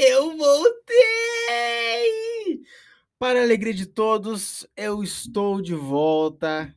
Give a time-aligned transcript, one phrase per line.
[0.00, 0.96] Eu voltei!
[3.18, 6.72] Para a alegria de todos, eu estou de volta.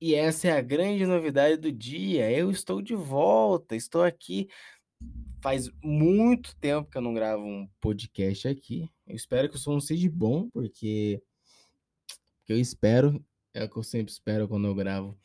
[0.00, 2.28] E essa é a grande novidade do dia.
[2.28, 4.48] Eu estou de volta, estou aqui.
[5.40, 8.90] Faz muito tempo que eu não gravo um podcast aqui.
[9.06, 11.22] Eu espero que o som seja bom, porque,
[12.40, 13.24] porque eu espero,
[13.54, 15.16] é o que eu sempre espero quando eu gravo.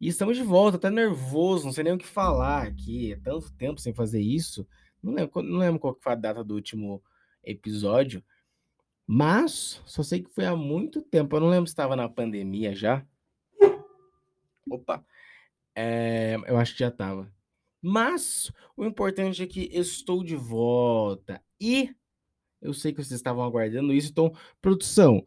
[0.00, 3.14] E estamos de volta, tá nervoso, não sei nem o que falar aqui.
[3.14, 4.64] É tanto tempo sem fazer isso.
[5.02, 7.02] Não lembro, não lembro qual foi a data do último
[7.42, 8.22] episódio.
[9.06, 11.34] Mas só sei que foi há muito tempo.
[11.36, 13.04] Eu não lembro se estava na pandemia já.
[14.70, 15.04] Opa!
[15.74, 17.30] É, eu acho que já estava.
[17.80, 21.42] Mas o importante é que estou de volta.
[21.60, 21.94] E
[22.60, 24.10] eu sei que vocês estavam aguardando isso.
[24.10, 25.24] Então, produção,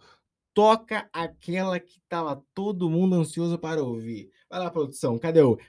[0.53, 4.31] toca aquela que tava todo mundo ansioso para ouvir.
[4.49, 5.59] Vai lá, produção, cadê o.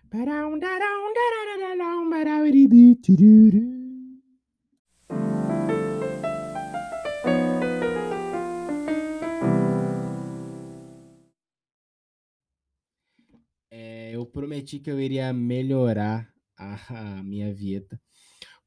[14.27, 18.01] prometi que eu iria melhorar a, a minha vieta.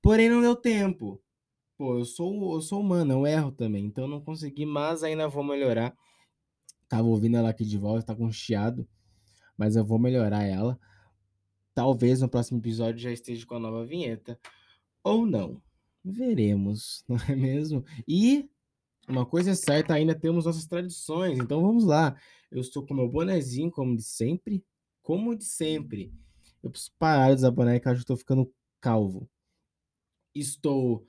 [0.01, 1.21] Porém, não deu tempo.
[1.77, 3.85] Pô, eu sou, eu sou humano, eu erro também.
[3.85, 5.95] Então não consegui, mas ainda vou melhorar.
[6.87, 8.87] Tava ouvindo ela aqui de volta, tá com chiado.
[9.57, 10.79] Mas eu vou melhorar ela.
[11.73, 14.39] Talvez no próximo episódio já esteja com a nova vinheta.
[15.03, 15.61] Ou não.
[16.03, 17.83] Veremos, não é mesmo?
[18.07, 18.49] E
[19.07, 21.37] uma coisa é certa, ainda temos nossas tradições.
[21.39, 22.15] Então vamos lá.
[22.51, 24.63] Eu estou com meu bonezinho, como de sempre.
[25.09, 26.13] Como de sempre.
[26.61, 29.27] Eu preciso parar de usar boné, que eu acho que estou ficando calvo.
[30.35, 31.03] Estou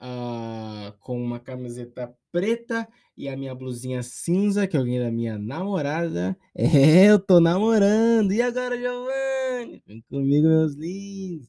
[0.00, 5.36] uh, com uma camiseta preta e a minha blusinha cinza, que eu ganhei da minha
[5.36, 6.34] namorada.
[6.56, 8.32] É, eu tô namorando.
[8.32, 9.82] E agora, Giovanni?
[9.86, 11.46] Vem comigo, meus lindos.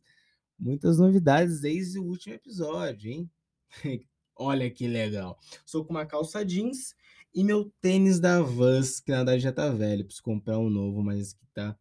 [0.59, 3.31] Muitas novidades desde o último episódio, hein?
[4.35, 5.39] Olha que legal.
[5.65, 6.93] Sou com uma calça jeans
[7.33, 10.03] e meu tênis da Vans, que na verdade já tá velho.
[10.03, 11.73] Preciso comprar um novo, mas que tá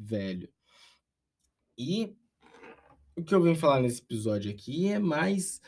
[0.00, 0.48] velho.
[1.76, 2.16] E
[3.16, 5.60] o que eu vim falar nesse episódio aqui é mais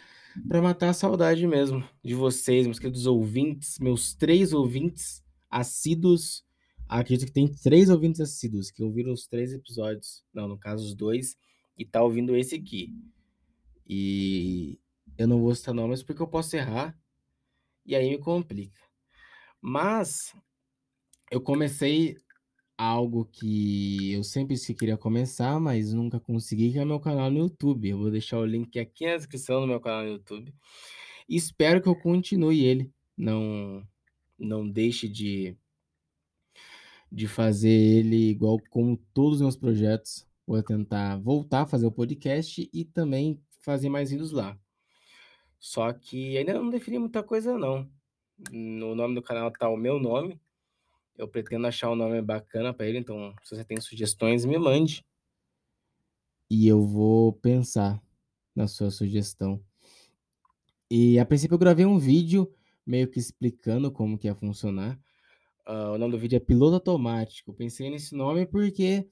[0.48, 6.44] para matar a saudade mesmo de vocês, meus queridos ouvintes, meus três ouvintes assíduos.
[6.88, 10.24] Acredito que tem três ouvintes assíduos que ouviram os três episódios.
[10.32, 11.36] Não, no caso, os dois.
[11.76, 12.94] E tá ouvindo esse aqui.
[13.86, 14.78] E
[15.18, 16.98] eu não vou citar nomes porque eu posso errar.
[17.84, 18.80] E aí me complica.
[19.60, 20.34] Mas
[21.30, 22.16] eu comecei
[22.76, 27.88] algo que eu sempre queria começar, mas nunca consegui, que é meu canal no YouTube.
[27.88, 30.54] Eu vou deixar o link aqui na descrição do meu canal no YouTube.
[31.28, 32.92] Espero que eu continue ele.
[33.16, 33.86] Não
[34.38, 35.56] não deixe de
[37.10, 40.26] de fazer ele igual como todos os meus projetos.
[40.46, 44.58] Vou tentar voltar a fazer o podcast e também fazer mais vídeos lá.
[45.58, 47.88] Só que ainda não defini muita coisa não.
[48.50, 50.40] No nome do canal tá o meu nome,
[51.16, 55.04] eu pretendo achar um nome bacana para ele, então se você tem sugestões, me mande.
[56.50, 58.02] E eu vou pensar
[58.54, 59.62] na sua sugestão.
[60.90, 62.52] E a princípio eu gravei um vídeo
[62.86, 65.00] meio que explicando como que ia funcionar.
[65.66, 67.54] Uh, o nome do vídeo é Piloto Automático.
[67.54, 69.08] Pensei nesse nome porque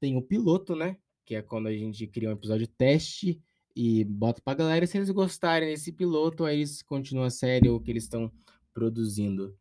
[0.00, 0.96] tem o piloto, né?
[1.24, 3.42] Que é quando a gente cria um episódio teste
[3.74, 4.86] e bota pra galera.
[4.86, 8.32] Se eles gostarem desse piloto, aí eles continuam a série ou que eles estão
[8.72, 9.56] produzindo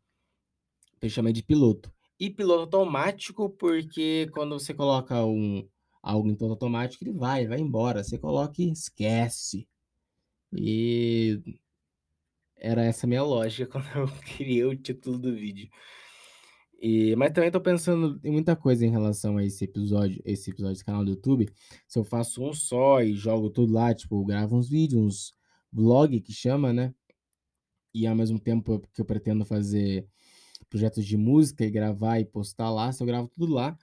[1.04, 1.92] eu chamei de piloto.
[2.20, 5.68] E piloto automático, porque quando você coloca um,
[6.02, 8.04] algo em piloto automático, ele vai, vai embora.
[8.04, 9.68] Você coloca e esquece.
[10.54, 11.42] E
[12.56, 15.70] era essa minha lógica quando eu criei o título do vídeo.
[16.82, 20.82] E, mas também tô pensando em muita coisa em relação a esse episódio, esse episódio
[20.82, 21.50] do canal do YouTube.
[21.88, 25.34] Se eu faço um só e jogo tudo lá, tipo, gravo uns vídeos, uns
[25.72, 26.94] vlog que chama, né?
[27.94, 30.08] E ao mesmo tempo que eu pretendo fazer
[30.74, 33.78] projetos de música e gravar e postar lá, se eu gravo tudo lá,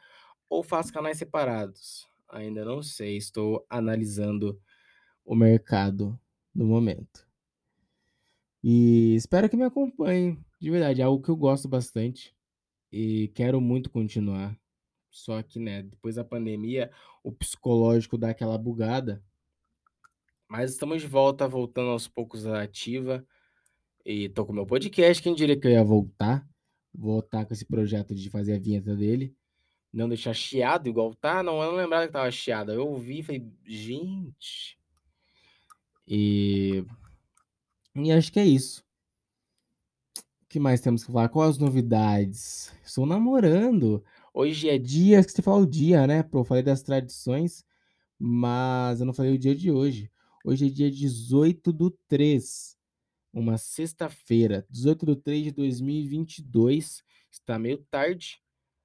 [0.49, 2.09] ou faço canais separados.
[2.29, 4.61] Ainda não sei, estou analisando
[5.25, 6.19] o mercado
[6.53, 7.29] no momento.
[8.61, 12.35] E espero que me acompanhem, de verdade, é algo que eu gosto bastante
[12.91, 14.59] e quero muito continuar.
[15.13, 16.91] Só que, né, depois da pandemia,
[17.23, 19.23] o psicológico dá aquela bugada.
[20.49, 23.25] Mas estamos de volta, voltando aos poucos à ativa.
[24.05, 26.50] E tô com meu podcast, quem diria que eu ia voltar?
[26.95, 29.35] Voltar com esse projeto de fazer a vinheta dele.
[29.93, 31.43] Não deixar chiado igual tá.
[31.43, 32.73] Não, eu não lembrava que tava chiado.
[32.73, 34.79] Eu ouvi e falei, gente.
[36.07, 36.85] E.
[37.95, 38.85] E acho que é isso.
[40.43, 41.29] O que mais temos que falar?
[41.29, 42.73] Quais as novidades?
[42.85, 44.05] Estou namorando.
[44.33, 45.25] Hoje é dia.
[45.25, 46.23] que você falou o dia, né?
[46.23, 47.65] Pô, eu falei das tradições,
[48.19, 50.11] mas eu não falei o dia de hoje.
[50.45, 52.77] Hoje é dia 18 do 3,
[53.33, 57.03] uma sexta-feira, 18 do 3 de 2022.
[57.31, 58.43] Está meio tarde,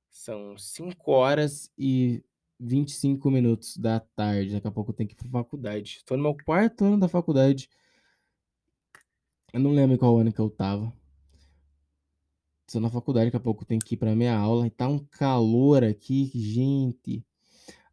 [0.10, 2.24] são 5 horas e
[2.60, 4.54] 25 minutos da tarde.
[4.54, 5.98] Daqui a pouco eu tenho que ir para faculdade.
[5.98, 7.70] Estou no meu quarto ano da faculdade.
[9.54, 10.94] Eu não lembro qual ano que eu tava.
[12.68, 14.68] Estou na faculdade, daqui a pouco eu tenho que ir para minha aula.
[14.68, 17.26] E tá um calor aqui, gente.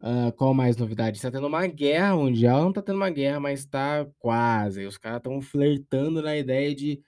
[0.02, 1.16] Uh, qual mais novidade?
[1.16, 4.84] Está tendo uma guerra mundial, não está tendo uma guerra, mas está quase.
[4.84, 7.00] Os caras estão flertando na ideia de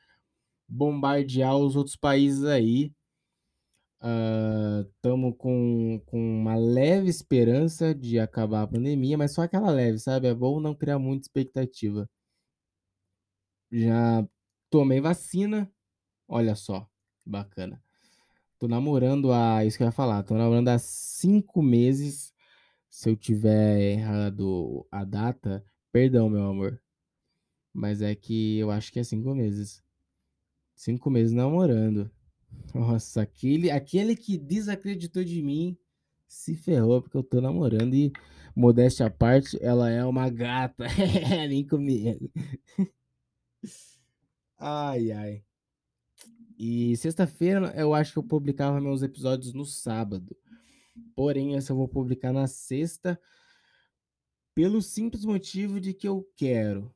[0.69, 2.93] bombardear os outros países aí.
[4.87, 9.99] Estamos uh, com, com uma leve esperança de acabar a pandemia, mas só aquela leve,
[9.99, 10.29] sabe?
[10.29, 12.09] É bom não criar muita expectativa.
[13.73, 14.25] Já
[14.71, 15.69] tomei vacina,
[16.29, 16.89] olha só,
[17.27, 17.83] bacana.
[18.59, 19.65] Tô namorando há.
[19.65, 22.34] Isso que eu ia falar, tô namorando há cinco meses
[22.95, 26.81] se eu tiver errado a data, perdão, meu amor.
[27.73, 29.83] Mas é que eu acho que é cinco meses.
[30.77, 32.09] Cinco meses namorando.
[32.73, 35.77] Nossa, aquele, aquele que desacreditou de mim
[36.29, 38.13] se ferrou porque eu tô namorando e,
[38.55, 40.87] modéstia à parte, ela é uma gata.
[41.49, 42.31] Nem comigo.
[44.57, 45.45] ai, ai.
[46.57, 50.37] E sexta-feira eu acho que eu publicava meus episódios no sábado.
[51.15, 53.21] Porém, essa eu vou publicar na sexta,
[54.55, 56.95] pelo simples motivo de que eu quero.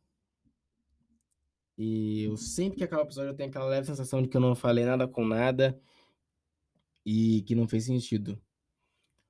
[1.76, 4.40] E eu sempre que acaba o episódio eu tenho aquela leve sensação de que eu
[4.40, 5.80] não falei nada com nada
[7.06, 8.40] e que não fez sentido.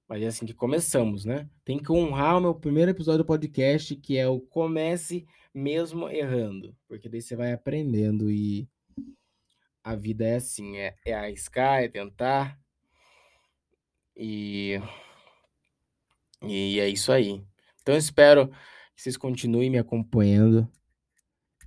[0.08, 1.48] Mas é assim que começamos, né?
[1.64, 6.74] Tem que honrar o meu primeiro episódio do podcast, que é o Comece Mesmo Errando.
[6.88, 8.66] Porque daí você vai aprendendo e
[9.84, 12.58] a vida é assim, é, é arriscar, é tentar,
[14.18, 14.80] e,
[16.42, 17.40] e é isso aí.
[17.80, 18.48] Então espero
[18.96, 20.68] que vocês continuem me acompanhando,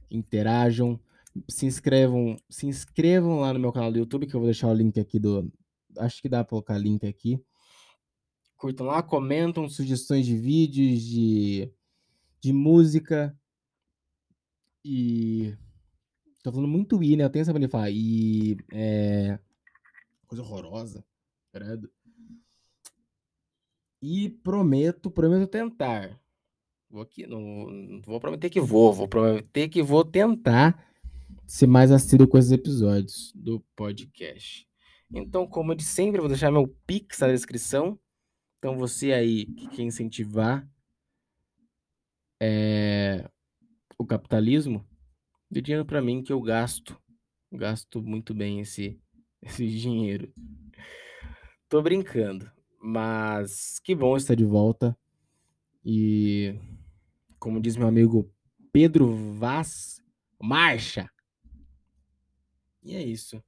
[0.09, 0.99] interajam,
[1.49, 4.73] se inscrevam, se inscrevam lá no meu canal do YouTube, que eu vou deixar o
[4.73, 5.51] link aqui do.
[5.97, 7.41] Acho que dá pra colocar link aqui.
[8.57, 11.73] Curtam lá, comentam sugestões de vídeos, de,
[12.41, 13.35] de música.
[14.83, 15.55] E.
[16.43, 17.23] Tô falando muito I, né?
[17.23, 17.91] Eu tenho essa pra falar.
[17.91, 18.57] E.
[18.71, 19.39] É.
[20.27, 21.03] Coisa horrorosa.
[21.51, 21.89] Credo.
[24.01, 26.19] E prometo, prometo tentar.
[26.89, 27.39] Vou aqui, não,
[27.69, 30.91] não vou prometer que vou, vou prometer que vou tentar
[31.47, 34.67] ser mais assíduo com esses episódios do podcast.
[35.13, 37.99] Então, como de sempre, vou deixar meu Pix na descrição.
[38.57, 40.67] Então, você aí que quer incentivar
[42.41, 43.29] é,
[43.97, 44.85] o capitalismo,
[45.49, 46.99] dê dinheiro para mim que eu gasto.
[47.51, 48.99] Gasto muito bem esse,
[49.43, 50.33] esse dinheiro.
[51.69, 52.51] Tô brincando.
[52.81, 54.97] Mas que bom estar de volta.
[55.85, 56.55] E
[57.37, 58.31] como diz meu amigo
[58.71, 60.01] Pedro Vaz,
[60.41, 61.09] marcha!
[62.83, 63.43] E é isso.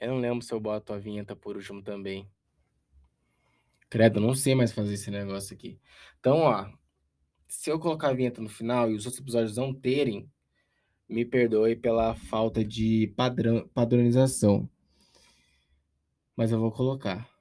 [0.00, 2.28] Eu não lembro se eu boto a vinheta por último também.
[3.90, 5.80] Credo, não sei mais fazer esse negócio aqui.
[6.18, 6.70] Então, ó,
[7.48, 10.30] se eu colocar a vinheta no final e os outros episódios não terem,
[11.08, 14.68] me perdoe pela falta de padrão, padronização.
[16.36, 17.37] Mas eu vou colocar.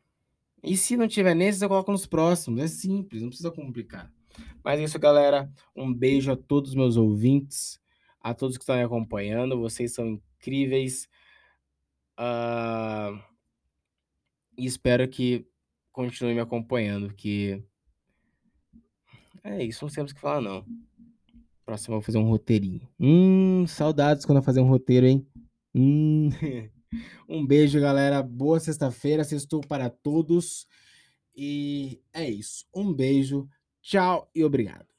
[0.68, 2.62] E se não tiver nesses, eu coloco nos próximos.
[2.62, 4.12] É simples, não precisa complicar.
[4.64, 5.52] Mas é isso, galera.
[5.76, 7.80] Um beijo a todos os meus ouvintes,
[8.20, 9.60] a todos que estão me acompanhando.
[9.60, 11.08] Vocês são incríveis.
[12.20, 13.18] Uh...
[14.58, 15.48] E espero que
[15.92, 17.64] continuem me acompanhando, que
[19.44, 20.66] é isso, não temos que falar, não.
[21.66, 22.82] Próximo eu vou fazer um roteirinho.
[23.00, 25.26] Hum, saudades quando eu fazer um roteiro, hein?
[25.74, 26.30] Hum.
[27.28, 28.22] Um beijo, galera.
[28.24, 29.24] Boa sexta-feira.
[29.24, 30.68] Sextou para todos.
[31.36, 32.66] E é isso.
[32.74, 33.48] Um beijo.
[33.82, 34.97] Tchau e obrigado.